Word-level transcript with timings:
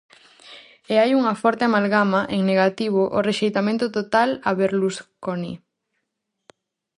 E 0.91 0.95
hai 1.01 1.11
unha 1.19 1.33
forte 1.41 1.63
amalgama, 1.65 2.21
en 2.35 2.41
negativo, 2.51 3.01
o 3.17 3.19
rexeitamento 3.29 3.85
total 3.97 4.29
a 4.49 4.51
Berlusconi. 4.59 5.53